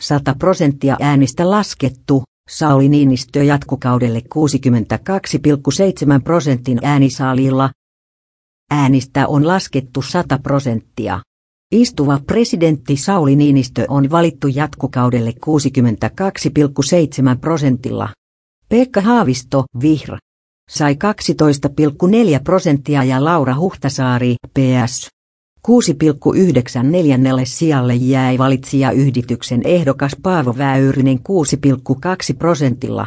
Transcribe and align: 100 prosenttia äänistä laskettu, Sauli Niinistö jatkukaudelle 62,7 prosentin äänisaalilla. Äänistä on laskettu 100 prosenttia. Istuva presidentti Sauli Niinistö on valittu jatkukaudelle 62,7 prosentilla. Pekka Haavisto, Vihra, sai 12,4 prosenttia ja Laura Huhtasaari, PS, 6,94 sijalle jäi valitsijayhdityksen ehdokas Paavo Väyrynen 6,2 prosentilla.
100 0.00 0.34
prosenttia 0.38 0.96
äänistä 1.00 1.50
laskettu, 1.50 2.22
Sauli 2.50 2.88
Niinistö 2.88 3.44
jatkukaudelle 3.44 4.22
62,7 4.34 6.22
prosentin 6.24 6.78
äänisaalilla. 6.82 7.70
Äänistä 8.70 9.28
on 9.28 9.46
laskettu 9.46 10.02
100 10.02 10.38
prosenttia. 10.38 11.20
Istuva 11.72 12.20
presidentti 12.26 12.96
Sauli 12.96 13.36
Niinistö 13.36 13.84
on 13.88 14.10
valittu 14.10 14.48
jatkukaudelle 14.48 15.30
62,7 15.30 15.36
prosentilla. 17.40 18.08
Pekka 18.68 19.00
Haavisto, 19.00 19.64
Vihra, 19.80 20.18
sai 20.70 20.94
12,4 20.94 20.98
prosenttia 22.44 23.04
ja 23.04 23.24
Laura 23.24 23.54
Huhtasaari, 23.54 24.34
PS, 24.54 25.08
6,94 25.68 27.44
sijalle 27.44 27.94
jäi 27.94 28.38
valitsijayhdityksen 28.38 29.60
ehdokas 29.64 30.16
Paavo 30.22 30.54
Väyrynen 30.58 31.18
6,2 31.18 32.36
prosentilla. 32.38 33.06